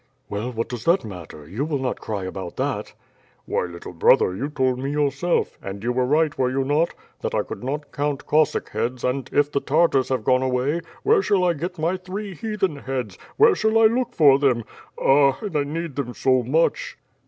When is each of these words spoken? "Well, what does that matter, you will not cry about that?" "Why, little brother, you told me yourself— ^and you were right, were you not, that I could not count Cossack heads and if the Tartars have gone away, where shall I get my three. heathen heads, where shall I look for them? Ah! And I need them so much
"Well, 0.29 0.49
what 0.51 0.67
does 0.67 0.83
that 0.85 1.05
matter, 1.05 1.47
you 1.47 1.63
will 1.63 1.77
not 1.77 2.01
cry 2.01 2.23
about 2.23 2.55
that?" 2.55 2.95
"Why, 3.45 3.65
little 3.65 3.93
brother, 3.93 4.35
you 4.35 4.49
told 4.49 4.79
me 4.79 4.89
yourself— 4.89 5.59
^and 5.63 5.83
you 5.83 5.91
were 5.91 6.07
right, 6.07 6.35
were 6.39 6.49
you 6.49 6.63
not, 6.63 6.95
that 7.19 7.35
I 7.35 7.43
could 7.43 7.63
not 7.63 7.91
count 7.91 8.25
Cossack 8.25 8.69
heads 8.69 9.03
and 9.03 9.29
if 9.31 9.51
the 9.51 9.59
Tartars 9.59 10.09
have 10.09 10.23
gone 10.23 10.41
away, 10.41 10.81
where 11.03 11.21
shall 11.21 11.43
I 11.43 11.53
get 11.53 11.77
my 11.77 11.97
three. 11.97 12.33
heathen 12.33 12.77
heads, 12.77 13.19
where 13.37 13.53
shall 13.53 13.77
I 13.77 13.85
look 13.85 14.15
for 14.15 14.39
them? 14.39 14.63
Ah! 14.99 15.37
And 15.39 15.55
I 15.55 15.63
need 15.65 15.95
them 15.95 16.15
so 16.15 16.41
much 16.41 16.97